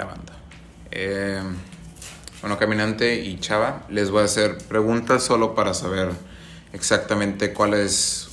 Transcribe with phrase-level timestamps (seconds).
[0.00, 0.32] grabando.
[0.90, 1.42] Eh,
[2.40, 6.08] bueno, Caminante y Chava, les voy a hacer preguntas solo para saber
[6.72, 8.30] exactamente cuál es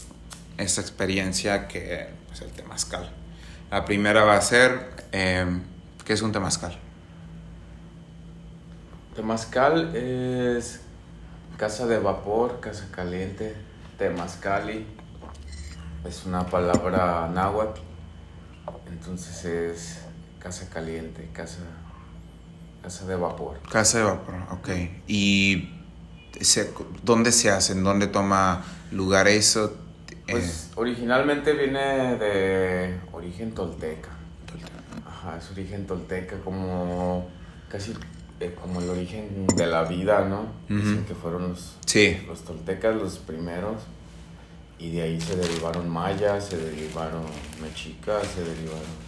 [0.58, 3.12] esa experiencia que es el temazcal.
[3.70, 5.46] La primera va a ser, eh,
[6.06, 6.78] ¿qué es un temazcal?
[9.14, 10.80] Temazcal es
[11.58, 13.58] casa de vapor, casa caliente,
[13.98, 14.86] temazcali.
[16.08, 17.82] Es una palabra náhuatl,
[18.90, 20.07] entonces es
[20.40, 21.60] casa caliente, casa,
[22.82, 23.60] casa de vapor.
[23.72, 24.70] Casa de vapor, ok.
[25.08, 25.70] ¿Y
[26.40, 26.72] se-
[27.04, 27.84] dónde se hacen?
[27.84, 29.76] ¿Dónde toma lugar eso?
[30.30, 34.10] Pues originalmente viene de origen tolteca.
[35.08, 37.28] Ajá, es origen tolteca como
[37.70, 37.94] casi
[38.40, 40.46] eh, como el origen de la vida, ¿no?
[40.70, 41.06] Dicen Ujú.
[41.08, 42.22] que fueron los, Sí.
[42.28, 43.82] los toltecas los primeros
[44.78, 47.24] y de ahí se derivaron mayas, se derivaron
[47.62, 49.07] mexicas, se derivaron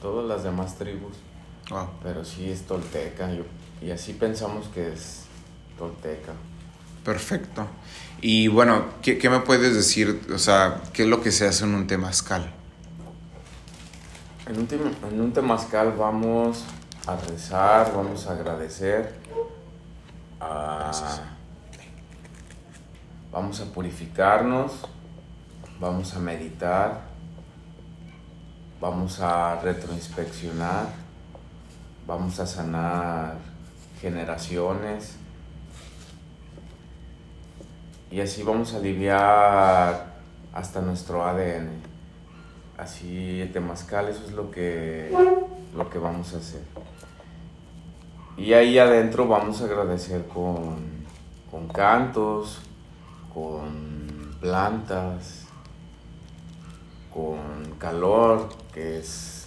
[0.00, 1.16] todas las demás tribus,
[1.70, 1.88] Wow.
[2.02, 3.44] pero sí es tolteca yo-
[3.80, 5.22] y así pensamos que es
[5.78, 6.32] tolteca.
[7.04, 7.66] Perfecto.
[8.20, 10.20] Y bueno, ¿qué, qué me puedes decir?
[10.34, 12.52] O sea, ¿qué es lo que se hace en un temazcal?
[14.46, 16.64] En un, tem- en un temazcal vamos
[17.06, 19.14] a rezar, vamos a agradecer,
[20.40, 20.92] a-
[23.32, 24.72] vamos a purificarnos,
[25.80, 27.05] vamos a meditar,
[28.80, 30.86] vamos a retroinspeccionar,
[32.06, 33.36] vamos a sanar
[34.00, 35.16] generaciones
[38.10, 40.14] y así vamos a aliviar
[40.52, 41.68] hasta nuestro ADN.
[42.78, 45.10] Así, temazcal, eso es lo que,
[45.74, 46.62] lo que vamos a hacer.
[48.36, 50.76] Y ahí adentro vamos a agradecer con,
[51.50, 52.60] con cantos,
[53.32, 55.35] con plantas,
[57.16, 59.46] con calor, que es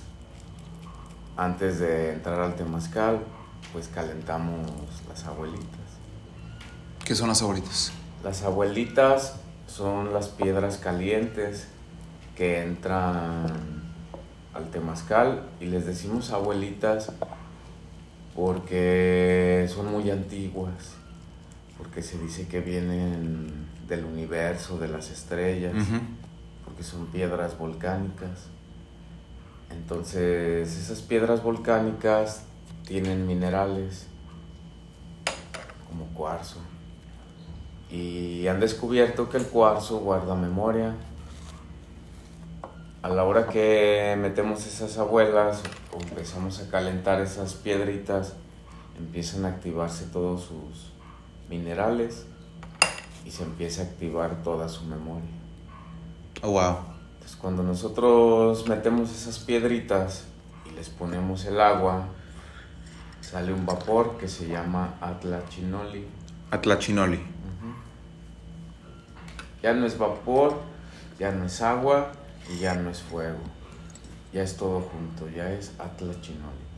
[1.38, 3.20] antes de entrar al temazcal,
[3.72, 4.68] pues calentamos
[5.08, 5.68] las abuelitas.
[7.06, 7.92] ¿Qué son las abuelitas?
[8.24, 9.36] Las abuelitas
[9.68, 11.68] son las piedras calientes
[12.36, 13.46] que entran
[14.56, 17.12] al temazcal y les decimos abuelitas
[18.36, 20.96] porque son muy antiguas,
[21.78, 25.74] porque se dice que vienen del universo, de las estrellas.
[26.80, 28.48] Porque son piedras volcánicas.
[29.70, 32.44] Entonces esas piedras volcánicas
[32.88, 34.08] tienen minerales
[35.90, 36.60] como cuarzo.
[37.92, 40.96] Y han descubierto que el cuarzo guarda memoria.
[43.02, 45.62] A la hora que metemos esas abuelas
[45.92, 48.36] o empezamos a calentar esas piedritas,
[48.98, 50.94] empiezan a activarse todos sus
[51.50, 52.26] minerales
[53.26, 55.39] y se empieza a activar toda su memoria.
[56.42, 56.78] Oh, wow.
[57.14, 60.24] Entonces cuando nosotros metemos esas piedritas
[60.66, 62.08] y les ponemos el agua,
[63.20, 66.06] sale un vapor que se llama atlachinoli.
[66.52, 67.18] Atlachinoli.
[67.18, 67.74] Ujú.
[69.62, 70.62] Ya no es vapor,
[71.20, 72.14] ya no es agua
[72.50, 73.40] y ya no es fuego.
[74.32, 76.70] Ya es todo junto, ya es atlachinoli.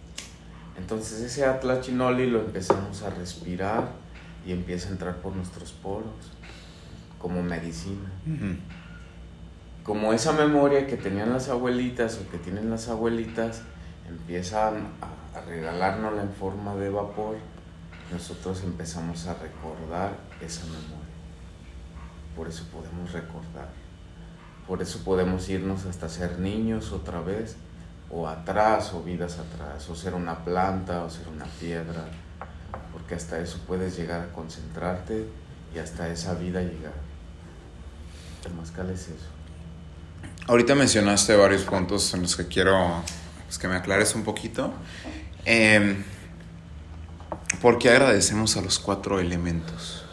[0.76, 3.92] Entonces ese atlachinoli lo empezamos a respirar
[4.44, 6.32] y empieza a entrar por nuestros poros
[7.20, 8.10] como medicina.
[9.84, 13.64] Como esa memoria que tenían las abuelitas o que tienen las abuelitas
[14.08, 17.38] empiezan a, a regalárnosla en forma de vapor,
[18.12, 21.12] nosotros empezamos a recordar esa memoria.
[22.36, 23.70] Por eso podemos recordar.
[24.68, 27.56] Por eso podemos irnos hasta ser niños otra vez,
[28.10, 32.06] o atrás, o vidas atrás, o ser una planta, o ser una piedra,
[32.92, 35.28] porque hasta eso puedes llegar a concentrarte
[35.74, 36.94] y hasta esa vida llegar.
[38.46, 39.41] El mascal es eso.
[40.48, 43.04] Ahorita mencionaste varios puntos en los que quiero
[43.46, 44.74] pues, que me aclares un poquito.
[45.46, 46.04] Eh,
[47.62, 50.04] ¿Por qué agradecemos a los cuatro elementos?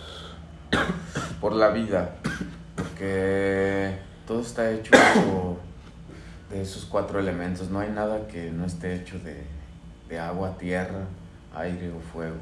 [1.41, 2.17] por la vida,
[2.77, 4.91] porque todo está hecho
[6.51, 9.45] de esos cuatro elementos, no hay nada que no esté hecho de,
[10.09, 11.05] de agua, tierra,
[11.55, 12.37] aire o fuego.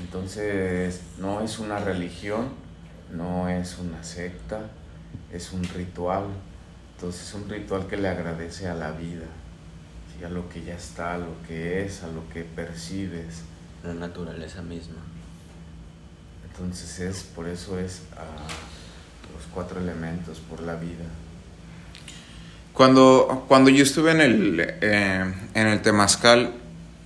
[0.00, 2.48] Entonces no es una religión,
[3.12, 4.60] no es una secta,
[5.32, 6.24] es un ritual.
[6.94, 9.26] Entonces es un ritual que le agradece a la vida,
[10.16, 10.24] ¿sí?
[10.24, 13.42] a lo que ya está, a lo que es, a lo que percibes.
[13.82, 14.96] La naturaleza misma.
[16.44, 18.46] Entonces es, por eso es ah,
[19.34, 21.04] los cuatro elementos, por la vida.
[22.72, 26.52] Cuando, cuando yo estuve en el, eh, en el Temazcal,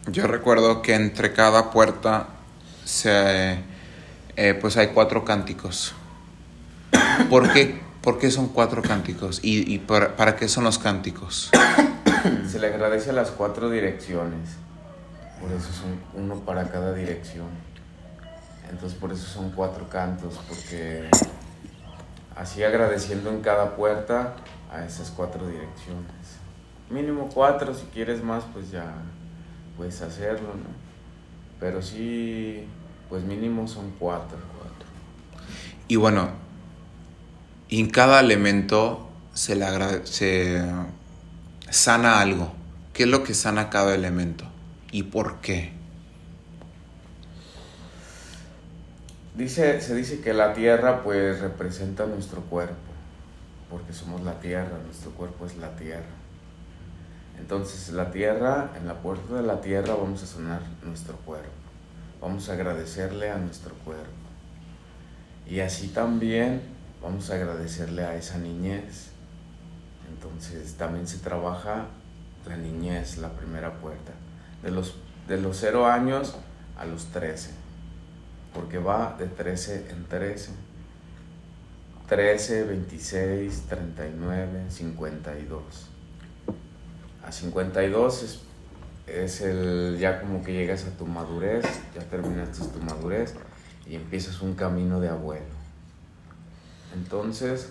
[0.07, 2.29] yo recuerdo que entre cada puerta
[2.85, 3.59] se,
[4.37, 5.95] eh, pues hay cuatro cánticos.
[7.29, 9.39] ¿Por qué, por qué son cuatro cánticos?
[9.43, 11.51] ¿Y, y para, para qué son los cánticos?
[12.51, 14.49] Se le agradece a las cuatro direcciones.
[15.39, 17.49] Por eso son uno para cada dirección.
[18.71, 21.11] Entonces por eso son cuatro cantos, porque
[22.35, 24.37] así agradeciendo en cada puerta
[24.73, 26.39] a esas cuatro direcciones.
[26.89, 28.91] Mínimo cuatro, si quieres más, pues ya
[29.77, 30.71] puedes hacerlo, ¿no?
[31.61, 32.67] Pero sí,
[33.11, 34.39] pues mínimo son cuatro.
[34.59, 34.87] cuatro.
[35.89, 36.48] Y bueno,
[37.71, 40.65] en cada elemento se le se
[41.71, 42.53] sana algo.
[42.93, 44.45] ¿Qué es lo que sana cada elemento?
[44.91, 45.73] ¿Y por qué?
[49.37, 52.75] Dice, se dice que la tierra pues representa nuestro cuerpo,
[53.71, 56.19] porque somos la tierra, nuestro cuerpo es la tierra.
[57.39, 61.51] Entonces la tierra, en la puerta de la tierra vamos a sanar nuestro cuerpo,
[62.21, 64.09] vamos a agradecerle a nuestro cuerpo.
[65.47, 69.11] Y así también vamos a agradecerle a esa niñez.
[70.09, 71.87] Entonces también se trabaja
[72.47, 74.13] la niñez, la primera puerta,
[74.63, 74.95] de los,
[75.29, 76.37] de los 0 años
[76.79, 77.51] a los 13,
[78.55, 80.51] porque va de 13 en 13.
[82.09, 85.63] 13, 26, 39, 52.
[87.23, 88.41] A 52 es,
[89.07, 93.35] es el ya como que llegas a tu madurez, ya terminaste tu madurez
[93.87, 95.58] y empiezas un camino de abuelo.
[96.95, 97.71] Entonces,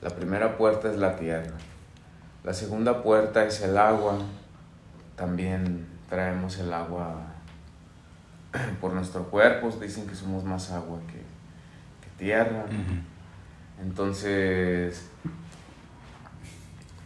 [0.00, 1.56] la primera puerta es la tierra.
[2.44, 4.18] La segunda puerta es el agua.
[5.16, 7.16] También traemos el agua
[8.80, 9.70] por nuestro cuerpo.
[9.70, 11.18] Dicen que somos más agua que,
[12.16, 12.64] tierra.
[13.80, 15.08] Entonces...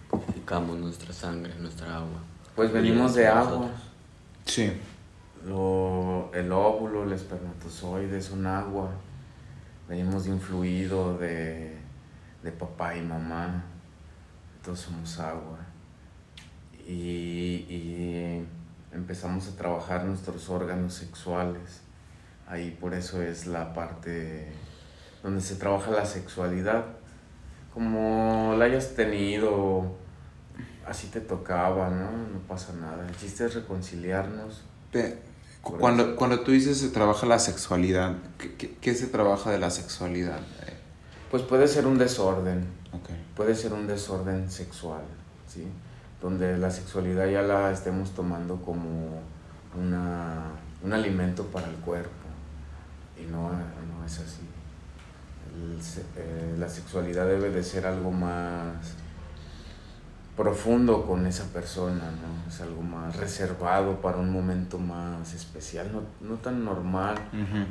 [0.08, 2.20] Purificamos nuestra sangre, nuestra agua.
[2.54, 3.68] Pues venimos de agua.
[4.44, 4.72] Sí.
[5.44, 5.50] el
[6.52, 8.90] óvulo, el espermatozoide un agua.
[9.88, 11.76] Venimos de un fluido de,
[12.42, 13.64] de papá y mamá
[14.62, 15.58] todos somos agua.
[16.86, 18.44] Y,
[18.92, 21.80] empezamos a trabajar nuestros órganos sexuales.
[22.46, 24.52] Ahí por eso es la parte
[25.22, 26.84] donde se trabaja la sexualidad.
[27.72, 29.96] Como la hayas tenido,
[30.86, 32.10] así te tocaba, ¿no?
[32.10, 33.06] No pasa nada.
[33.08, 34.62] El chiste es reconciliarnos.
[35.62, 40.40] Cuando, cuando tú dices se trabaja la sexualidad, ¿qué, qué se trabaja de la sexualidad?
[41.30, 42.66] Pues puede ser un desorden
[43.36, 45.02] puede ser un desorden sexual,
[45.48, 45.66] ¿sí?
[46.20, 49.20] donde la sexualidad ya la estemos tomando como
[49.78, 52.10] una, un alimento para el cuerpo
[53.20, 54.42] y no, no es así.
[56.16, 58.94] Eh, la sexualidad debe de ser algo más
[60.36, 62.48] profundo con esa persona, ¿no?
[62.48, 67.16] Es algo más reservado para un momento más especial, no, no tan normal,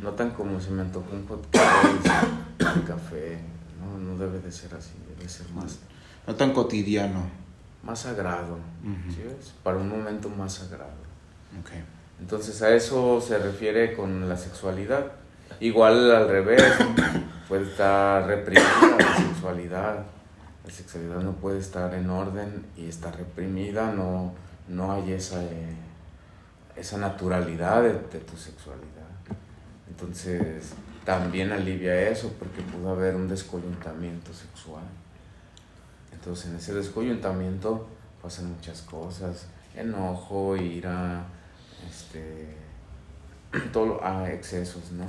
[0.01, 1.25] no tan como se me antojó un
[2.75, 3.39] un café,
[3.79, 4.93] no, no debe de ser así
[5.27, 5.79] ser más...
[6.27, 7.23] No tan cotidiano.
[7.83, 8.59] Más sagrado,
[9.63, 10.91] Para un momento más sagrado.
[12.19, 15.13] Entonces a eso se refiere con la sexualidad.
[15.59, 16.63] Igual al revés,
[17.47, 20.05] puede estar reprimida la sexualidad.
[20.65, 24.33] La sexualidad no puede estar en orden y está reprimida, no,
[24.67, 25.75] no hay esa, eh,
[26.75, 28.87] esa naturalidad de, tu sexualidad.
[29.89, 30.73] Entonces
[31.05, 34.83] también alivia eso porque pudo haber un descoyuntamiento sexual.
[36.13, 37.87] Entonces en ese descoyuntamiento
[38.21, 41.23] pasan muchas cosas, enojo, ira,
[41.89, 42.55] este,
[43.73, 45.05] todo a excesos, ¿no?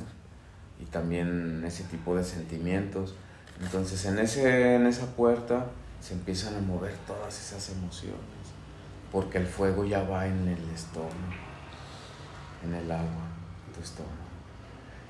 [0.80, 3.14] Y también ese tipo de sentimientos.
[3.62, 5.66] Entonces en, ese, en esa puerta
[6.00, 8.18] se empiezan a mover todas esas emociones,
[9.12, 11.12] porque el fuego ya va en el estómago,
[12.64, 13.28] en el agua,
[13.66, 14.12] en tu estómago.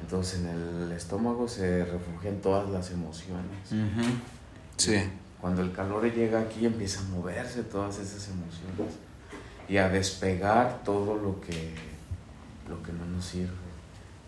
[0.02, 3.70] Entonces en el estómago se refugian todas las emociones.
[4.76, 5.02] Sí.
[5.40, 8.96] Cuando el calor llega aquí empieza a moverse todas esas emociones
[9.68, 11.74] y a despegar todo lo que,
[12.68, 13.50] lo que no nos sirve.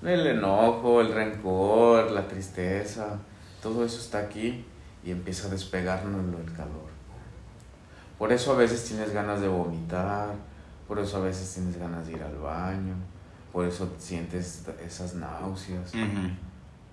[0.02, 3.18] El enojo, el rencor, la tristeza,
[3.64, 4.62] todo eso está aquí
[5.02, 6.92] y empieza a despegarnos el calor.
[8.18, 10.34] Por eso a veces tienes ganas de vomitar,
[10.86, 12.94] por eso a veces tienes ganas de ir al baño,
[13.54, 15.92] por eso sientes esas náuseas,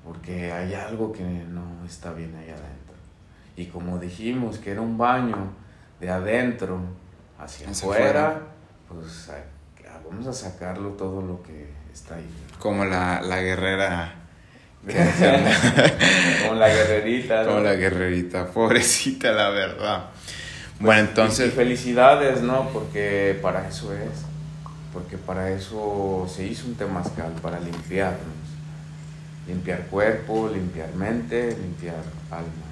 [0.05, 2.95] porque hay algo que no está bien ahí adentro.
[3.57, 5.51] Y como dijimos que era un baño
[5.99, 6.79] de adentro
[7.37, 8.43] hacia afuera,
[8.87, 9.29] pues
[10.09, 12.29] vamos a sacarlo todo lo que está ahí.
[12.59, 14.20] Como la, la guerrera.
[14.85, 17.45] Como la guerrerita.
[17.45, 20.05] Como la guerrerita, pobrecita la verdad.
[20.79, 21.53] Bueno, entonces...
[21.53, 22.69] felicidades, ¿no?
[22.69, 24.25] Porque para eso es.
[24.91, 28.19] Porque para eso se hizo un temazcal, para limpiarnos.
[29.47, 32.71] Limpiar cuerpo, limpiar mente, limpiar alma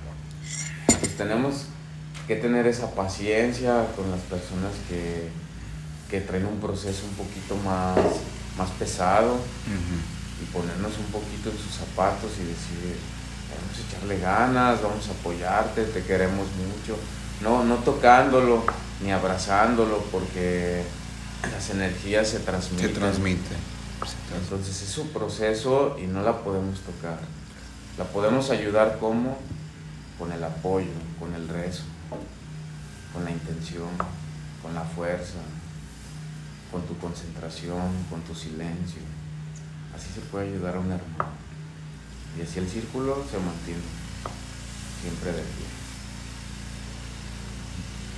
[1.00, 1.66] pues tenemos
[2.28, 5.30] que tener esa paciencia con las personas que,
[6.10, 7.98] que traen un proceso un poquito más,
[8.58, 9.38] más pesado
[10.42, 12.98] y ponernos un poquito en sus zapatos y decir,
[13.50, 16.98] vamos a echarle ganas, vamos a apoyarte, te queremos mucho.
[17.42, 18.64] No, no tocándolo
[19.02, 20.84] ni abrazándolo porque
[21.52, 22.88] las energías se transmiten.
[22.88, 23.56] Se transmite.
[24.42, 27.20] Entonces es un proceso y no la podemos tocar.
[27.98, 29.38] La podemos ayudar como
[30.18, 30.88] con el apoyo,
[31.20, 31.84] con el rezo,
[33.14, 33.90] con la intención,
[34.62, 35.40] con la fuerza,
[36.72, 39.02] con tu concentración, con tu silencio.
[40.00, 41.30] Así se puede ayudar a un hermano.
[42.38, 43.82] Y así el círculo se mantiene
[45.02, 45.66] siempre de pie.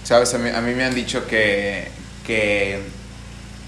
[0.04, 1.88] Sabes, a mí, a mí me han dicho que,
[2.24, 2.84] que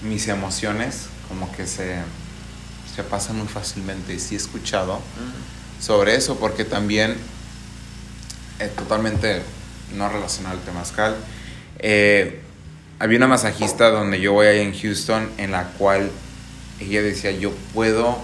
[0.04, 1.96] mis emociones como que se,
[2.94, 4.14] se pasan muy fácilmente.
[4.14, 5.00] Y sí he escuchado
[5.80, 7.16] sobre eso, porque también,
[8.60, 9.42] eh, totalmente
[9.96, 11.16] no relacionado al temazcal,
[11.80, 12.42] eh,
[13.00, 16.12] había una masajista donde yo voy ahí en Houston, en la cual
[16.80, 18.18] ella decía, yo puedo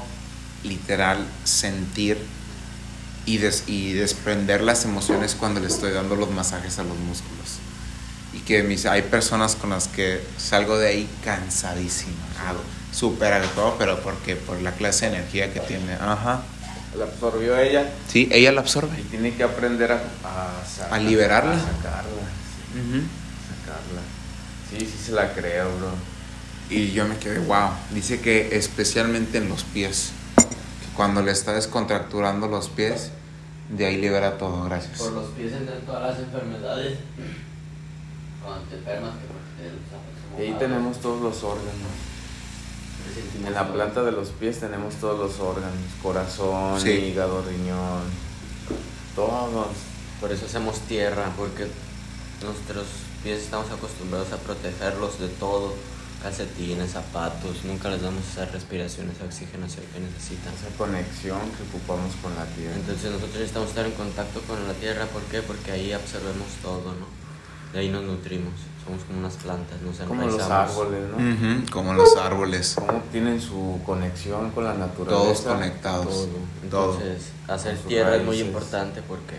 [0.63, 2.19] literal sentir
[3.27, 7.59] y, des y desprender las emociones cuando le estoy dando los masajes a los músculos.
[8.33, 12.15] Y que mis, hay personas con las que salgo de ahí cansadísimo,
[12.93, 15.95] súper agotado, pero porque por la clase de energía que tiene.
[15.95, 16.43] Ajá.
[16.97, 17.89] ¿La absorbió ella?
[18.09, 18.99] Sí, ella la absorbe.
[18.99, 21.55] Y tiene que aprender a, a, a liberarla.
[21.55, 22.23] A sacarla.
[22.75, 24.03] Sacarla.
[24.71, 25.91] Sí, sí se la creo, bro.
[26.71, 27.71] Y yo me quedé, wow.
[27.93, 30.13] Dice que especialmente en los pies.
[30.37, 33.11] Que cuando le está descontracturando los pies,
[33.69, 34.99] de ahí libera todo, gracias.
[34.99, 36.99] Por los pies entran todas las enfermedades.
[38.43, 42.11] Cuando te enfermas, que te Y ahí tenemos todos los órganos.
[43.45, 48.03] En la planta de los pies tenemos todos los órganos, corazón, hígado, riñón,
[49.17, 49.69] todos.
[50.21, 51.67] Por eso hacemos tierra, porque
[52.43, 52.87] nuestros
[53.25, 55.75] pies estamos acostumbrados a protegerlos de todo,
[56.23, 60.53] calcetines, zapatos, nunca les damos esa respiración, esa oxigenación que necesitan.
[60.55, 62.75] Esa conexión que ocupamos con la tierra.
[62.77, 65.43] Entonces nosotros necesitamos estar en contacto con la tierra, ¿por qué?
[65.43, 67.07] Porque ahí absorbemos todo, ¿no?
[67.73, 71.71] De ahí nos nutrimos somos como unas plantas, nos Como los árboles, ¿no?
[71.71, 72.75] como los árboles.
[72.75, 75.23] Como tienen su conexión con la naturaleza.
[75.23, 76.29] Todos conectados.
[76.63, 79.37] Entonces, hacer tierra es muy importante porque,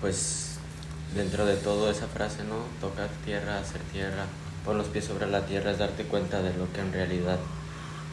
[0.00, 0.56] pues,
[1.14, 2.56] dentro de todo esa frase, ¿no?
[2.80, 4.24] Tocar tierra, hacer tierra,
[4.64, 7.38] pon los pies sobre la tierra es darte cuenta de lo que en realidad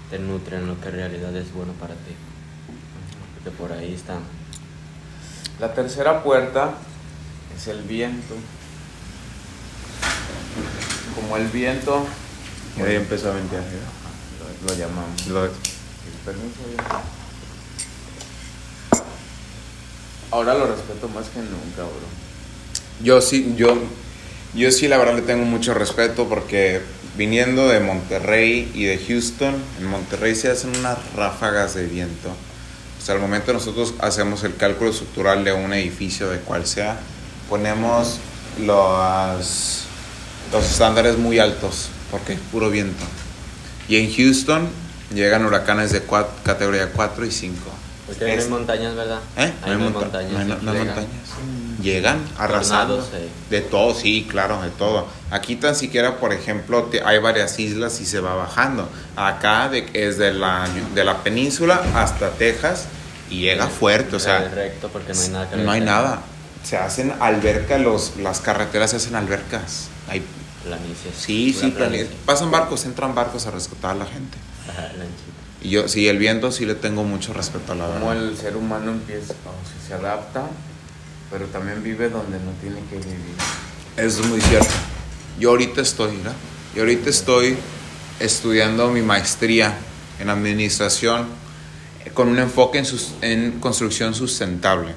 [0.09, 2.13] te nutre, en lo que en realidad es bueno para ti.
[3.35, 4.17] Porque por ahí está.
[5.59, 6.73] La tercera puerta
[7.55, 8.35] es el viento
[11.15, 12.05] como el viento.
[12.77, 13.63] Y ahí empezó a ventear.
[14.65, 15.27] Lo, llamamos.
[20.29, 22.07] Ahora lo respeto más que nunca, bro.
[23.03, 23.75] Yo sí, yo,
[24.53, 26.81] yo sí la verdad le tengo mucho respeto porque
[27.17, 32.29] viniendo de Monterrey y de Houston, en Monterrey se hacen unas ráfagas de viento.
[32.29, 36.99] O sea, al momento nosotros hacemos el cálculo estructural de un edificio de cual sea,
[37.49, 38.19] ponemos
[38.59, 39.87] los
[40.51, 43.03] los estándares muy altos, porque es puro viento.
[43.87, 44.67] Y en Houston
[45.13, 46.03] llegan huracanes de
[46.43, 47.57] categoría 4 y 5.
[48.07, 49.19] Porque no hay montañas, ¿verdad?
[49.37, 49.53] ¿Eh?
[49.65, 50.31] No hay, montañas.
[50.31, 51.09] No hay, montañas.
[51.81, 53.07] Llegan arrasando.
[53.49, 55.07] De todo, sí, claro, de todo.
[55.31, 58.89] Aquí tan siquiera, por ejemplo, hay varias islas y se va bajando.
[59.15, 62.87] Acá de, es de la, de la península hasta Texas
[63.29, 64.49] y llega fuerte, o sea...
[64.49, 65.55] Recto porque no hay nada.
[65.55, 66.21] no hay nada.
[66.63, 69.87] Se hacen albercas, los, las carreteras se hacen albercas.
[70.09, 70.21] Hay
[70.63, 71.15] planicies.
[71.17, 71.73] Sí, sí,
[72.25, 74.37] Pasan barcos, entran barcos a rescatar a la gente.
[75.61, 78.55] y yo, sí, el viento sí le tengo mucho respeto a la Como el ser
[78.57, 80.43] humano empieza, o se adapta,
[81.31, 83.35] pero también vive donde no tiene que vivir.
[83.97, 84.73] Eso es muy cierto.
[85.39, 86.31] Yo ahorita estoy, ¿no?
[86.75, 87.57] Yo ahorita estoy
[88.19, 89.77] estudiando mi maestría
[90.19, 91.27] en administración
[92.13, 94.93] con un enfoque en, sus, en construcción sustentable.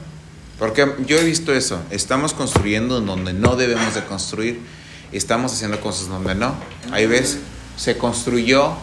[0.58, 4.60] Porque yo he visto eso, estamos construyendo en donde no debemos de construir
[5.16, 6.54] estamos haciendo cosas donde no.
[6.90, 7.38] Ahí ves,
[7.76, 8.74] se construyó,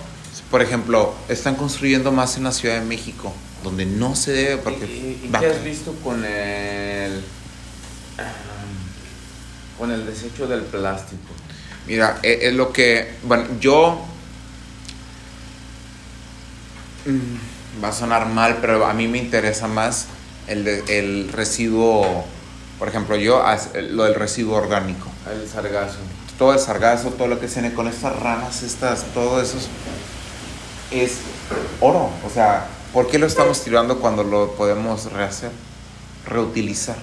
[0.49, 4.85] por ejemplo, están construyendo más en la Ciudad de México, donde no se debe porque...
[4.85, 7.21] ¿Y, qué has visto con el,
[9.77, 11.33] con el desecho del plástico?
[11.87, 14.05] Mira, e, es, lo que, bueno, yo...
[17.05, 20.07] Mm, va a sonar mal, pero a mí me interesa más
[20.47, 22.25] el, el residuo,
[22.77, 23.43] por ejemplo, yo,
[23.91, 25.09] lo del residuo orgánico.
[25.31, 25.99] El sargazo
[26.41, 29.57] todo el sargazo, todo lo que tiene con estas ranas, estas, todo eso
[30.89, 31.17] es
[31.79, 32.09] oro.
[32.25, 35.51] O sea, ¿por qué lo estamos tirando cuando lo podemos rehacer,
[36.25, 36.95] reutilizar?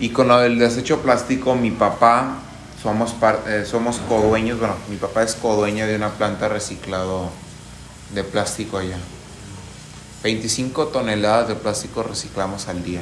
[0.00, 2.38] Y con lo del desecho plástico, mi papá,
[2.82, 7.30] somos, parte somos codueños, bueno, mi papá es codueño de una planta reciclado
[8.12, 8.98] de plástico allá.
[10.22, 13.00] 25 toneladas de plástico reciclamos al día.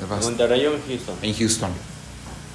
[0.00, 1.16] ¿En Monterrey o en Houston?
[1.22, 1.70] En Houston.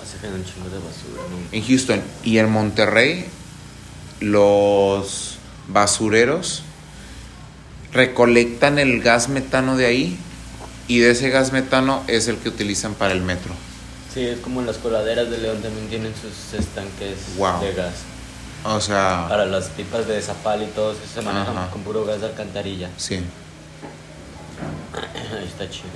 [0.02, 1.22] Hace un chingo de basura.
[1.52, 2.02] En Houston.
[2.24, 3.26] Y en Monterrey,
[4.20, 5.38] los
[5.68, 6.64] basureros
[7.92, 10.20] recolectan el gas metano de ahí
[10.92, 13.54] y de ese gas metano es el que utilizan para el metro.
[14.14, 17.94] Sí, es como las coladeras de León también tienen sus estanques de gas.
[18.66, 19.26] O sea...
[19.30, 22.90] Para las pipas de zapal y todo eso se manejan con puro gas de alcantarilla.
[22.98, 23.22] Sí.
[25.48, 25.88] Está chido.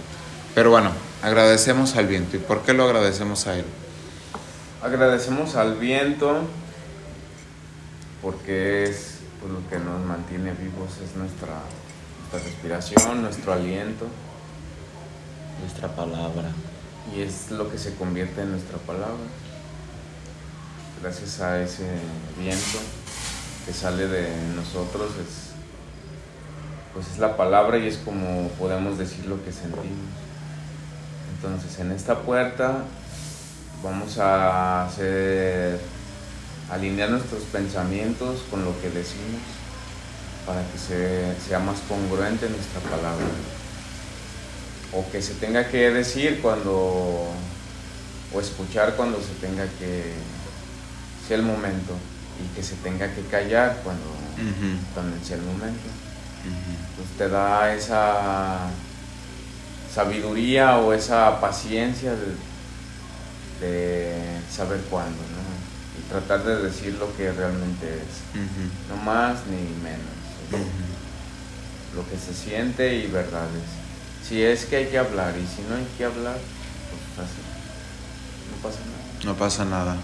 [0.56, 2.38] Pero bueno, agradecemos al viento.
[2.38, 3.66] ¿Y por qué lo agradecemos a él?
[4.82, 6.40] Agradecemos al viento
[8.22, 11.60] porque es pues, lo que nos mantiene vivos, es nuestra,
[12.22, 14.08] nuestra respiración, nuestro aliento.
[15.62, 16.52] Nuestra palabra.
[17.16, 19.26] Y es lo que se convierte en nuestra palabra
[21.06, 21.84] gracias a ese
[22.36, 22.80] viento
[23.66, 25.52] que sale de nosotros, es,
[26.94, 29.86] pues es la palabra y es como podemos decir lo que sentimos.
[31.36, 32.86] Entonces en esta puerta
[33.84, 35.80] vamos a hacer,
[36.72, 39.42] alinear nuestros pensamientos con lo que decimos
[40.46, 43.26] para que sea más congruente nuestra palabra.
[44.96, 47.30] O que se tenga que decir cuando,
[48.34, 50.14] o escuchar cuando se tenga que
[51.28, 51.94] sea el momento
[52.44, 54.06] y que se tenga que callar cuando
[54.94, 55.90] también sea el momento.
[56.96, 58.70] Pues te da esa
[59.94, 62.36] sabiduría o esa paciencia de,
[64.52, 66.00] saber cuándo, ¿no?
[66.00, 68.42] Y tratar de decir lo que realmente es,
[68.90, 70.16] no más ni menos.
[71.96, 73.64] Lo que se siente y verdades.
[74.28, 76.38] Si es que hay que hablar y si no hay que hablar,
[77.16, 77.42] pues así.
[78.52, 79.26] No pasa nada.
[79.26, 79.98] No pasa nada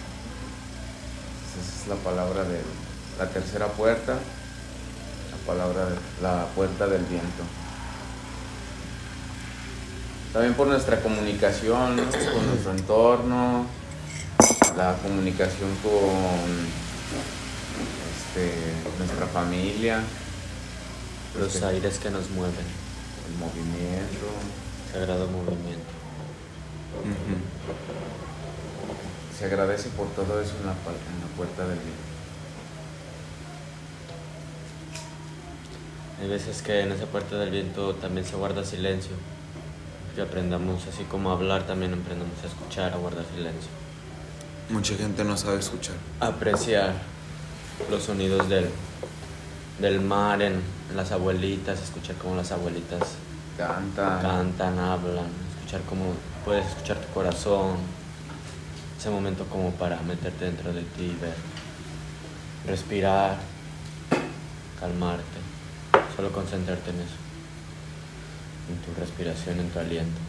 [1.60, 2.62] es la palabra de
[3.18, 7.44] la tercera puerta, la palabra de la puerta del viento.
[10.34, 13.66] También por nuestra comunicación con nuestro entorno,
[14.78, 16.50] la comunicación con
[18.16, 18.54] este,
[18.98, 20.02] nuestra familia.
[21.38, 22.81] Los aires que nos mueven.
[23.32, 24.28] El movimiento.
[24.92, 26.02] Sagrado movimiento
[29.42, 30.74] se agradece por todo eso en la,
[31.36, 31.96] puerta del bien.
[36.22, 39.14] Hay veces que en esa puerta del viento también se guarda silencio.
[40.14, 43.72] Que aprendamos, así como a hablar, también aprendamos a escuchar, a guardar silencio.
[44.70, 45.96] Mucha gente no sabe escuchar.
[46.20, 46.94] Apreciar
[47.90, 48.70] los sonidos del,
[49.80, 50.62] del mar en,
[50.96, 53.02] las abuelitas, escuchar cómo las abuelitas
[53.58, 55.26] cantan, cantan hablan,
[55.56, 57.78] escuchar cómo puedes escuchar tu corazón,
[58.98, 61.36] ese momento como para meterte dentro de ti, ver,
[62.68, 63.38] respirar,
[64.80, 65.24] calmarte,
[66.16, 67.16] solo concentrarte en eso,
[68.70, 70.20] en tu respiración, en tu aliento,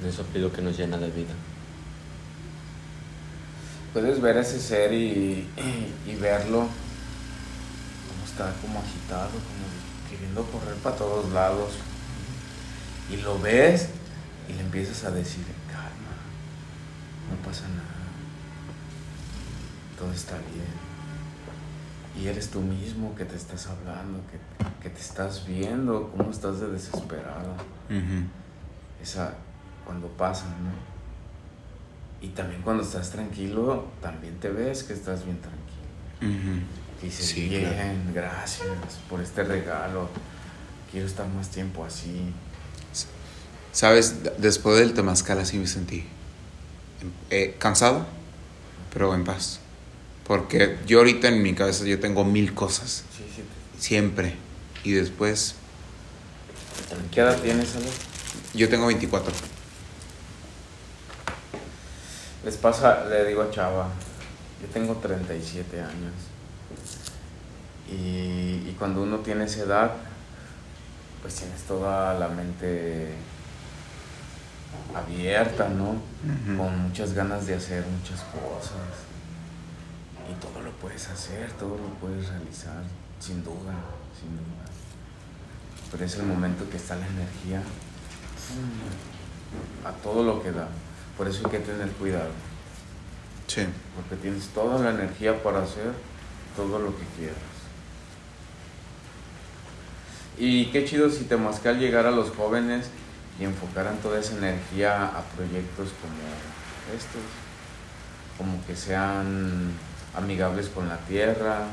[0.00, 1.34] en eso pido que nos llena de vida.
[3.92, 5.48] Puedes ver ese ser y,
[6.06, 6.68] y verlo
[8.40, 11.74] está como agitado, como queriendo correr para todos lados.
[13.10, 13.88] Y lo ves
[14.48, 15.44] y le empiezas a decir,
[17.28, 17.84] no pasa nada,
[19.98, 20.80] todo está bien.
[22.18, 24.20] Y eres tú mismo que te estás hablando,
[24.82, 27.54] que, te estás viendo, cómo estás de desesperado.
[29.02, 29.34] Esa,
[29.84, 30.90] cuando pasa, ¿no?
[32.26, 36.66] Y también cuando estás tranquilo, también te ves que estás bien tranquilo.
[37.02, 38.68] Y dices, bien, gracias
[39.08, 40.08] por este regalo.
[40.90, 42.32] Quiero estar más tiempo así.
[43.72, 46.04] Sabes, después del temazcal así me sentí.
[47.30, 48.06] Eh, cansado,
[48.92, 49.60] pero en paz.
[50.24, 53.04] Porque yo ahorita en mi cabeza yo tengo mil cosas.
[53.78, 54.34] Siempre.
[54.84, 55.54] Y después...
[57.12, 57.88] ¿Qué edad tienes, Ale?
[58.54, 59.32] Yo tengo 24.
[62.44, 63.88] Les pasa, le digo a Chava,
[64.62, 66.29] yo tengo 37 años.
[67.90, 69.92] Y, y cuando uno tiene esa edad,
[71.22, 73.14] pues tienes toda la mente
[74.94, 75.96] abierta, ¿no?
[76.56, 79.10] Con muchas ganas de hacer muchas cosas.
[80.30, 82.82] Y todo lo puedes hacer, todo lo puedes realizar,
[83.18, 83.74] sin duda,
[84.18, 84.64] sin duda.
[85.90, 87.62] Pero es el momento que está la energía
[89.84, 90.68] a todo lo que da.
[91.16, 92.30] Por eso hay que tener cuidado.
[93.46, 93.66] Sí.
[93.96, 95.92] Porque tienes toda la energía para hacer
[96.54, 97.59] todo lo que quieras.
[100.40, 102.86] Y qué chido si Temascal llegara a los jóvenes
[103.38, 107.20] y enfocaran toda esa energía a proyectos como estos,
[108.38, 109.70] como que sean
[110.14, 111.66] amigables con la tierra,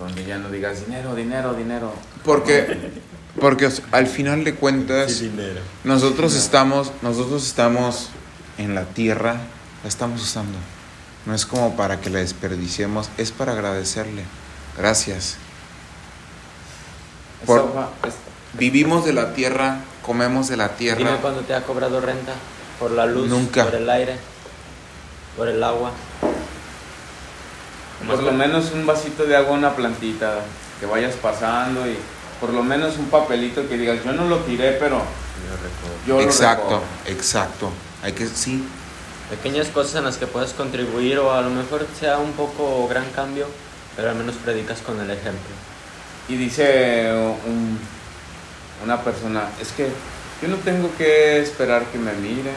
[0.00, 1.92] donde ya no digas dinero, dinero, dinero.
[2.24, 2.90] Porque,
[3.38, 5.22] porque al final de cuentas,
[5.84, 8.08] nosotros estamos, nosotros estamos
[8.56, 9.34] en la tierra,
[9.82, 10.56] la estamos usando.
[11.26, 14.22] No es como para que la desperdiciemos, es para agradecerle.
[14.78, 15.36] Gracias.
[18.54, 20.98] Vivimos de la tierra, comemos de la tierra.
[20.98, 22.32] Dime cuándo te ha cobrado renta
[22.78, 23.64] por la luz, Nunca.
[23.64, 24.16] por el aire,
[25.36, 25.92] por el agua.
[28.06, 30.40] Por lo menos un vasito de agua, una plantita
[30.78, 31.96] que vayas pasando y
[32.40, 35.02] por lo menos un papelito que digas, yo no lo tiré, pero
[36.06, 37.70] yo Exacto, exacto.
[38.02, 38.64] Hay que, sí.
[39.30, 43.04] Pequeñas cosas en las que puedes contribuir o a lo mejor sea un poco gran
[43.10, 43.46] cambio,
[43.96, 45.50] pero al menos predicas con el ejemplo.
[46.28, 47.10] Y dice
[48.84, 49.88] una persona, es que
[50.42, 52.54] yo no tengo que esperar que me miren,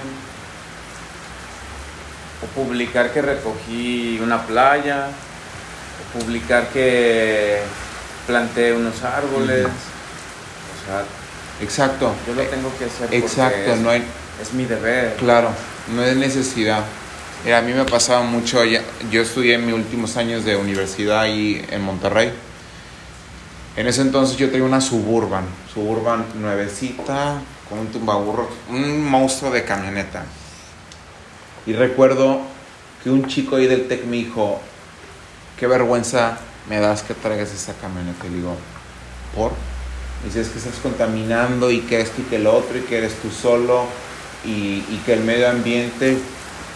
[2.44, 5.08] o publicar que recogí una playa,
[6.14, 7.60] publicar que
[8.28, 9.66] planté unos árboles.
[9.66, 11.04] O sea,
[11.62, 12.14] exacto.
[12.28, 13.14] Yo lo tengo que hacer.
[13.14, 14.04] Exacto, es, no hay.
[14.42, 15.16] Es mi deber.
[15.16, 15.50] Claro,
[15.96, 16.84] no es necesidad.
[17.56, 21.82] a mí me pasaba mucho, yo estudié en mis últimos años de universidad ahí en
[21.82, 22.32] Monterrey.
[23.76, 29.64] En ese entonces yo tenía una suburban, suburban nuevecita, con un tumbaburro, un monstruo de
[29.64, 30.26] camioneta.
[31.66, 32.42] Y recuerdo
[33.02, 34.60] que un chico ahí del TEC me dijo,
[35.58, 36.38] qué vergüenza
[36.70, 38.28] me das que traigas esa camioneta.
[38.28, 38.56] Y digo,
[39.36, 39.54] ¿por?
[40.24, 42.98] Y dice, es que estás contaminando y que esto y que el otro y que
[42.98, 43.86] eres tú solo
[44.44, 46.18] y, que el medio ambiente,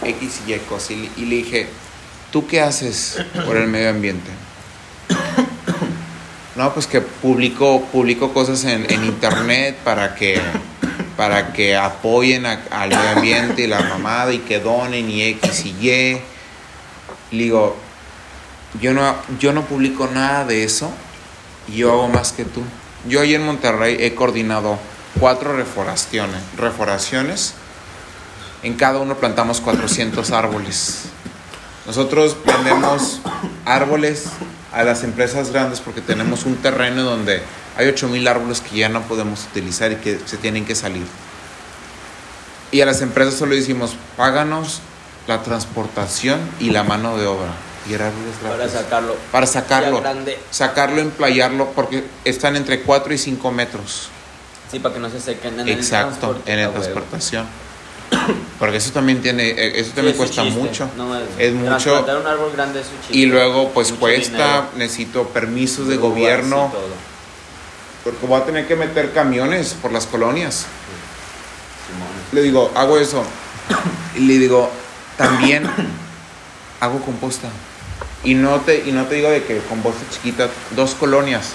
[0.02, 0.92] X y Y cosas.
[0.92, 1.68] Y, le dije,
[2.32, 4.30] ¿tú qué haces por el medio ambiente?
[6.56, 10.40] No, pues que publico, publico cosas en, en internet para que,
[11.14, 15.86] para que apoyen al medio ambiente y la mamada y que donen y X y
[15.86, 16.20] Y.
[17.30, 17.76] Le digo,
[18.80, 20.90] yo no, yo no publico nada de eso
[21.68, 22.62] y yo hago más que tú.
[23.06, 24.78] Yo ahí en Monterrey he coordinado
[25.20, 26.40] cuatro reforestaciones.
[26.56, 27.52] reforestaciones.
[28.62, 31.02] En cada uno plantamos 400 árboles.
[31.86, 33.20] Nosotros vendemos
[33.66, 34.24] árboles
[34.76, 37.40] a las empresas grandes porque tenemos un terreno donde
[37.78, 41.06] hay 8000 árboles que ya no podemos utilizar y que se tienen que salir.
[42.70, 44.80] Y a las empresas solo decimos, páganos
[45.26, 47.52] la transportación y la mano de obra.
[48.42, 49.16] Para sacarlo.
[49.32, 50.02] Para sacarlo.
[50.50, 54.10] Sacarlo, emplayarlo, porque están entre 4 y 5 metros.
[54.70, 57.46] Sí, para que no se sequen en Exacto, en la transportación.
[58.58, 60.88] Porque eso también tiene, eh, eso también cuesta mucho.
[61.38, 62.04] es, mucho.
[62.04, 66.72] un árbol grande es Y luego pues cuesta, necesito permisos de gobierno.
[68.04, 70.66] Porque voy a tener que meter camiones por las colonias.
[72.32, 73.24] Le digo, hago eso.
[74.14, 74.70] Y le digo,
[75.16, 75.68] también
[76.80, 77.48] hago composta.
[78.24, 81.50] Y no te, y no te digo de que voz chiquita, dos colonias.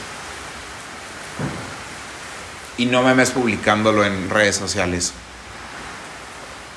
[2.78, 5.14] Y no me mes publicándolo en redes sociales.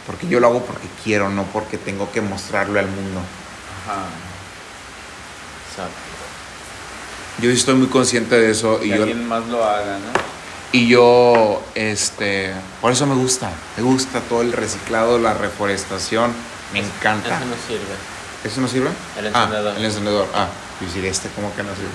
[0.07, 3.21] Porque yo lo hago porque quiero, no porque tengo que mostrarlo al mundo.
[3.85, 4.05] Ajá.
[5.71, 5.95] Exacto.
[7.41, 8.81] Yo estoy muy consciente de eso.
[8.81, 10.35] Que y alguien más lo haga, ¿no?
[10.73, 13.51] Y yo, este, por eso me gusta.
[13.77, 16.33] Me gusta todo el reciclado, la reforestación.
[16.73, 17.37] Me encanta.
[17.37, 17.95] Eso no sirve.
[18.45, 18.91] ¿Eso no sirve?
[19.19, 19.73] El encendedor.
[19.73, 20.27] Ah, el encendedor.
[20.35, 20.49] Ah,
[20.81, 21.91] decir, este como que no sirve.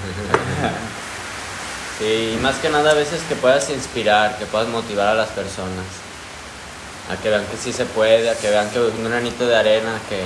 [2.00, 5.30] sí, y más que nada a veces que puedas inspirar, que puedas motivar a las
[5.30, 5.86] personas.
[7.10, 10.00] A que vean que sí se puede, a que vean que un granito de arena,
[10.10, 10.22] que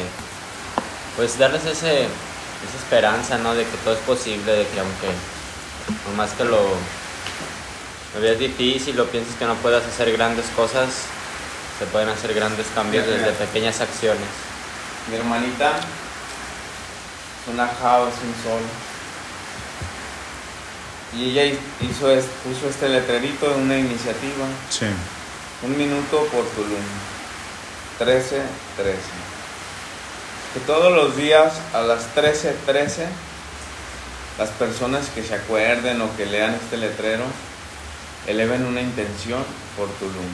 [1.16, 3.56] pues darles ese, esa esperanza, ¿no?
[3.56, 5.08] De que todo es posible, de que aunque,
[6.04, 6.60] por más que lo,
[8.14, 10.90] lo veas difícil o pienses que no puedas hacer grandes cosas,
[11.80, 14.28] se pueden hacer grandes cambios desde pequeñas acciones.
[15.10, 15.80] Mi hermanita
[17.52, 18.62] una house, un sol.
[21.16, 22.08] Y ella hizo
[22.44, 24.46] puso este letrerito de una iniciativa.
[24.70, 24.86] Sí.
[25.64, 26.84] Un minuto por Tulum.
[27.98, 28.42] 13,
[28.76, 28.98] 13.
[30.54, 33.08] Que todos los días a las 13, 13,
[34.38, 37.24] las personas que se acuerden o que lean este letrero,
[38.28, 39.42] eleven una intención
[39.78, 40.34] por Tulum.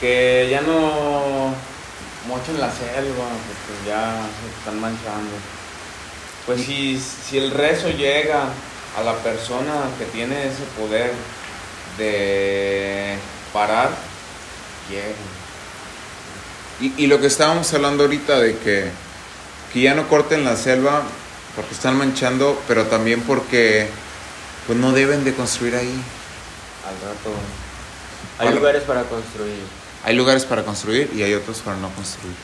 [0.00, 1.52] Que ya no
[2.28, 5.34] mochen la selva, porque ya se están manchando.
[6.46, 8.44] Pues si, si el rezo llega
[8.96, 11.12] a la persona que tiene ese poder
[11.98, 13.16] de
[13.52, 13.90] parar,
[14.88, 15.04] llega.
[16.80, 18.90] Y, y lo que estábamos hablando ahorita de que,
[19.72, 21.02] que ya no corten la selva
[21.56, 23.88] porque están manchando, pero también porque
[24.66, 26.02] pues no deben de construir ahí.
[26.86, 27.34] Al rato.
[28.38, 29.58] Hay lugares para construir.
[30.04, 32.36] hay lugares para construir y hay otros para no construir.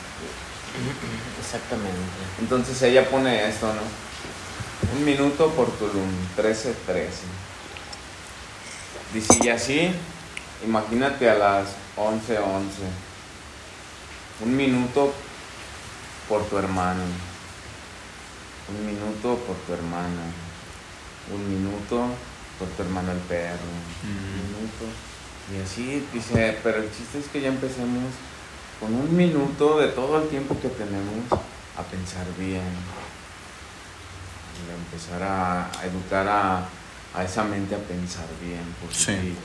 [1.39, 1.95] Exactamente.
[2.41, 4.97] Entonces ella pone esto, ¿no?
[4.97, 6.73] Un minuto por Tulum, 13-13.
[9.13, 9.91] Dice, y así,
[10.65, 12.41] imagínate a las 11:11.
[14.43, 15.13] Un minuto
[16.27, 17.03] por tu hermano.
[18.67, 20.23] Un minuto por tu hermana.
[21.31, 22.07] Un minuto
[22.59, 23.59] por tu hermano el perro.
[24.03, 24.85] Un minuto.
[25.53, 28.11] Y así dice, pero el chiste es que ya empecemos
[28.79, 32.73] con un minuto de todo el tiempo que tenemos a pensar bien.
[34.57, 36.67] Y a empezar a, a educar a,
[37.15, 38.63] a esa mente a pensar bien.
[38.91, 39.35] Sí.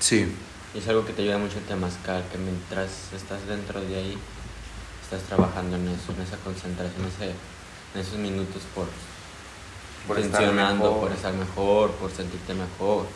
[0.00, 0.32] Sí.
[0.74, 4.18] Y es algo que te ayuda mucho el temazcal, que mientras estás dentro de ahí,
[5.02, 7.30] estás trabajando en eso, en esa concentración, ese,
[7.94, 8.86] en esos minutos por,
[10.06, 11.00] Por estar mejor.
[11.00, 13.06] por estar mejor, por sentirte mejor.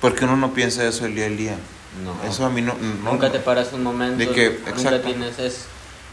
[0.00, 1.56] Porque uno no piensa eso el día al día.
[2.04, 2.14] No.
[2.28, 2.74] Eso a mí no...
[2.74, 5.00] no- Nunca te paras un momento, De que- nunca exacto.
[5.08, 5.64] tienes es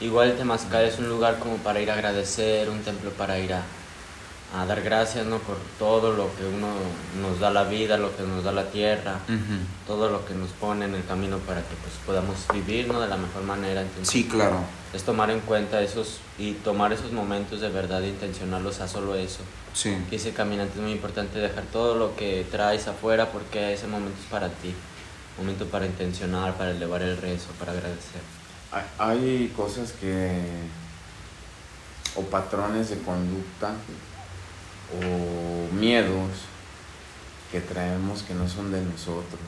[0.01, 3.53] igual el temazcal es un lugar como para ir a agradecer, un templo para ir
[3.53, 3.61] a,
[4.55, 5.39] a dar gracias, ¿no?
[5.39, 6.67] Por todo lo que uno
[7.21, 9.19] nos da la vida, lo que nos da la tierra,
[9.85, 13.01] todo lo que nos pone en el camino para que pues podamos vivir, ¿no?
[13.01, 13.81] De la mejor manera.
[13.81, 14.59] Entonces, Sí, claro.
[14.93, 19.15] es tomar en cuenta esos y tomar esos momentos de verdad e intencionarlos a solo
[19.15, 19.39] eso.
[19.73, 19.95] Sí.
[20.09, 24.17] Que ese caminante es muy importante dejar todo lo que traes afuera porque ese momento
[24.21, 24.73] es para ti.
[25.37, 28.21] Momento para intencionar, para elevar el rezo, para agradecer.
[28.71, 30.41] Hay- Hay cosas que,
[32.15, 33.73] o patrones de conducta,
[34.93, 36.29] o miedos
[37.51, 39.39] que traemos que no son de nosotros,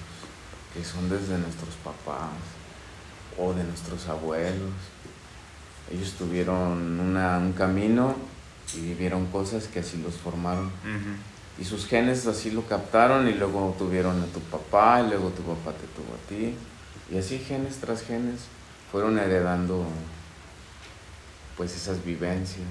[0.73, 2.29] que son desde nuestros papás
[3.37, 4.71] o de nuestros abuelos.
[5.91, 8.15] Ellos tuvieron una- un camino
[8.75, 10.71] y vivieron cosas que así los formaron.
[11.59, 15.41] Y sus genes así lo captaron y luego tuvieron a tu papá y luego tu
[15.43, 16.55] papá te tuvo a ti.
[17.11, 18.41] Y así genes tras genes
[18.91, 19.85] fueron heredando
[21.57, 22.67] pues esas vivencias.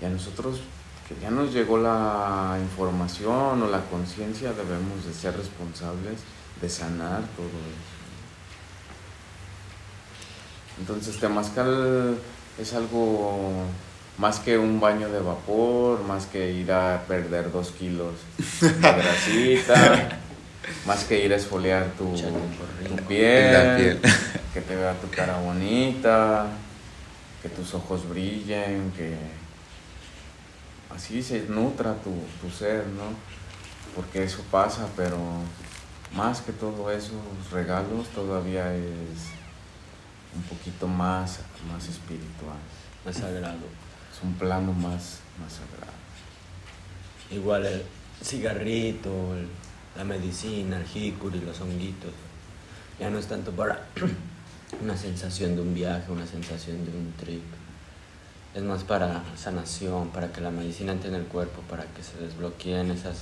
[0.00, 0.60] Y a nosotros
[1.08, 6.20] que ya nos llegó la información o la conciencia debemos de ser responsables
[6.60, 7.96] de sanar todo eso.
[10.80, 12.18] Entonces Temazcal
[12.58, 13.64] es algo
[14.18, 18.14] más que un baño de vapor, más que ir a perder dos kilos
[18.60, 20.18] de grasita,
[20.86, 22.14] más que ir a esfoliar tu,
[23.06, 24.00] piel.
[24.52, 26.46] que te vea tu cara bonita,
[27.42, 29.14] que tus ojos brillen, que
[30.94, 33.04] así se nutra tu, tu ser, ¿no?
[33.94, 35.18] Porque eso pasa, pero
[36.14, 37.12] más que todo esos
[37.50, 39.30] regalos todavía es
[40.34, 41.40] un poquito más,
[41.72, 42.58] más espiritual.
[43.04, 43.66] Más sagrado.
[44.14, 45.96] Es un plano más, más sagrado.
[47.30, 47.82] Igual el
[48.22, 49.48] cigarrito, el-
[49.96, 52.12] la medicina, el jicuri, los honguitos.
[53.00, 53.86] Ya no es tanto para
[54.82, 57.42] una sensación de un viaje, una sensación de un trip.
[58.56, 62.16] Es más para sanación, para que la medicina entre en el cuerpo, para que se
[62.24, 63.18] desbloqueen esas,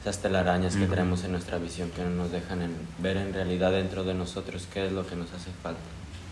[0.00, 0.92] esas telarañas que Ujú.
[0.94, 4.66] traemos en nuestra visión, que no nos dejan en- ver en realidad dentro de nosotros
[4.72, 5.80] qué es lo que nos hace falta.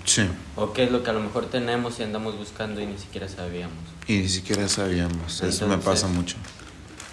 [0.07, 0.27] Sí.
[0.57, 3.29] O qué es lo que a lo mejor tenemos y andamos buscando y ni siquiera
[3.29, 3.77] sabíamos.
[4.09, 5.42] Y ni siquiera sabíamos.
[5.42, 6.37] Eso me pasa mucho.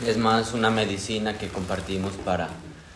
[0.07, 2.47] Es más una medicina que compartimos para,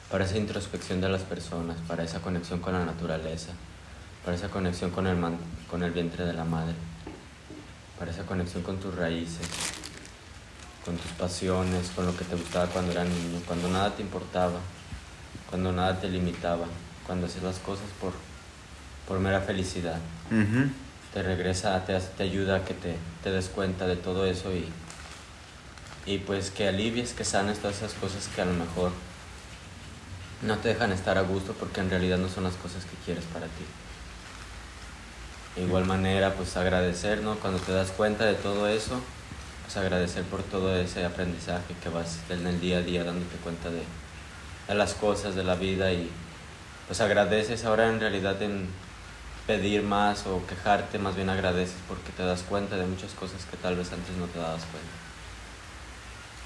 [0.10, 3.50] para esa introspección de las personas, para esa conexión con la naturaleza,
[4.24, 5.38] para esa conexión con el, man-
[5.70, 6.74] con el vientre de la madre,
[8.00, 9.48] para esa conexión con tus raíces,
[10.86, 14.60] con tus pasiones, con lo que te gustaba cuando eras niño, cuando nada te importaba,
[15.50, 16.66] cuando nada te limitaba,
[17.06, 18.14] cuando hacías las cosas por,
[19.08, 20.00] por mera felicidad.
[21.14, 24.52] Te regresa, te, hace- te ayuda a que te, te des cuenta de todo eso
[24.52, 24.66] y,
[26.06, 28.92] y pues que alivies, que sanes todas esas cosas que a lo mejor
[30.42, 33.24] no te dejan estar a gusto porque en realidad no son las cosas que quieres
[33.26, 33.64] para ti.
[35.56, 37.36] De igual manera, pues agradecer, ¿no?
[37.36, 39.00] Cuando te das cuenta de todo eso,
[39.64, 43.70] pues agradecer por todo ese aprendizaje que vas en el día a día dándote cuenta
[43.70, 43.84] de,
[44.68, 46.10] de las cosas de la vida y
[46.88, 48.68] pues agradeces ahora en realidad en
[49.46, 53.58] pedir más o quejarte, más bien agradeces porque te das cuenta de muchas cosas que
[53.58, 54.90] tal vez antes no te dabas cuenta.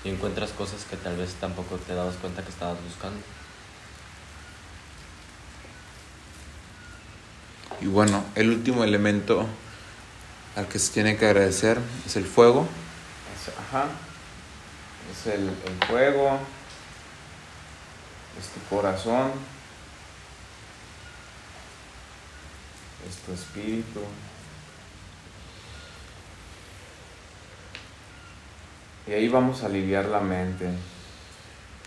[0.03, 3.19] Y encuentras cosas que tal vez tampoco te dabas cuenta que estabas buscando.
[7.81, 9.45] Y bueno, el último elemento
[10.55, 12.67] al que se tiene que agradecer es el fuego.
[13.35, 13.85] Es- ajá.
[15.11, 16.37] Es el, el fuego,
[18.39, 19.31] es tu corazón,
[23.09, 24.01] es tu espíritu.
[29.07, 30.69] Y ahí vamos a aliviar la mente.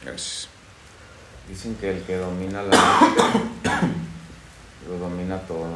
[0.02, 0.48] Gracias.
[1.48, 4.00] Dicen que el que domina la mente,
[5.00, 5.66] domina todo.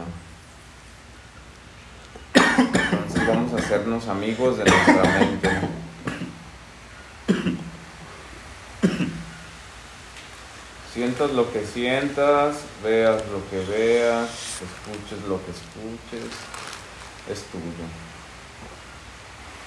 [2.56, 5.48] Entonces vamos a hacernos amigos de nuestra mente.
[10.92, 14.30] Sientas lo que sientas, veas lo que veas,
[14.62, 16.30] escuches lo que escuches,
[17.28, 17.84] es tuyo,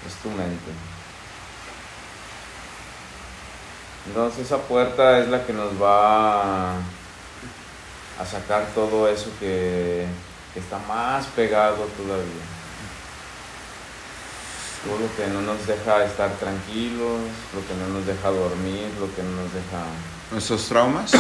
[0.07, 0.71] es tu mente.
[4.07, 6.75] Entonces esa puerta es la que nos va a,
[8.25, 10.07] sacar todo eso que,
[10.53, 12.45] que está más pegado todavía.
[14.85, 17.19] Todo lo que no nos deja estar tranquilos,
[17.53, 19.85] lo que no nos deja dormir, lo que no nos deja...
[20.31, 21.11] ¿Nuestros traumas?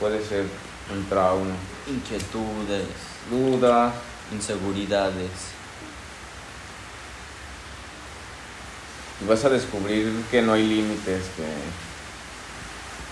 [0.00, 0.46] Puede ser
[0.92, 1.54] un trauma.
[1.86, 2.88] Inquietudes.
[3.30, 3.94] Dudas.
[4.32, 5.30] Inseguridades.
[9.22, 11.46] Y vas a descubrir que no hay límites, que,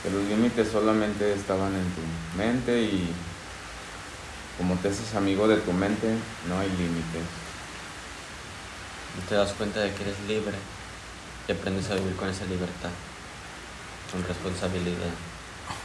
[0.03, 3.09] que los límites solamente estaban en tu mente y
[4.59, 6.09] como te haces amigo de tu mente,
[6.49, 7.23] no hay límites.
[9.19, 10.57] Y te das cuenta de que eres libre
[11.49, 12.91] y aprendes a vivir con esa libertad,
[14.11, 15.11] con responsabilidad.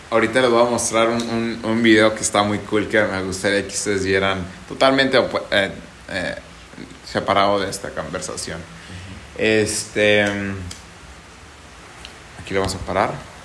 [0.10, 3.23] Ahorita les voy a mostrar un, un, un video que está muy cool que me
[3.23, 5.17] gustaría que ustedes vieran totalmente
[5.51, 5.71] eh,
[6.10, 6.36] eh,
[7.06, 8.60] separado de esta conversación.
[9.38, 10.23] Este.
[12.39, 13.37] Aquí lo vamos a parar.